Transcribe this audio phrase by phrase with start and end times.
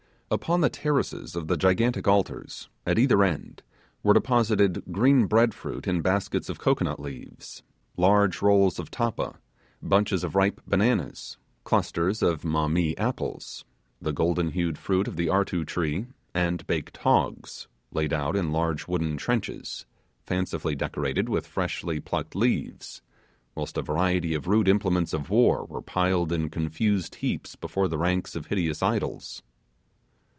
[0.33, 3.63] Upon the terraces of the gigantic altars, at each end,
[4.01, 7.63] were deposited green bread fruit in baskets of cocoanut leaves,
[7.97, 9.41] large rolls of tappa,
[9.81, 13.65] bunches of ripe bananas, clusters of mammee apples,
[14.01, 18.87] the golden hued fruit of the artu tree, and baked hogs, laid out in large
[18.87, 19.85] wooden trenchers,
[20.23, 23.01] fancifully decorated with freshly plucked leaves,
[23.53, 27.97] whilst a variety of rude implements of war were piled in confused heaps before the
[27.99, 29.43] ranks of hideous idols.